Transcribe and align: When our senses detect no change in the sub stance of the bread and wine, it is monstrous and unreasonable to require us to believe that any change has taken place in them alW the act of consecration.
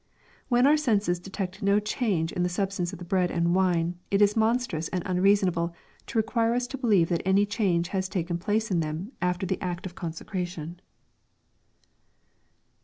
When 0.49 0.65
our 0.65 0.77
senses 0.77 1.19
detect 1.19 1.61
no 1.61 1.79
change 1.79 2.31
in 2.31 2.41
the 2.41 2.49
sub 2.49 2.71
stance 2.71 2.91
of 2.91 2.97
the 2.97 3.05
bread 3.05 3.29
and 3.29 3.53
wine, 3.53 3.99
it 4.09 4.19
is 4.19 4.35
monstrous 4.35 4.87
and 4.87 5.03
unreasonable 5.05 5.75
to 6.07 6.17
require 6.17 6.55
us 6.55 6.65
to 6.69 6.77
believe 6.79 7.09
that 7.09 7.21
any 7.23 7.45
change 7.45 7.89
has 7.89 8.09
taken 8.09 8.39
place 8.39 8.71
in 8.71 8.79
them 8.79 9.11
alW 9.21 9.47
the 9.47 9.61
act 9.61 9.85
of 9.85 9.93
consecration. 9.93 10.81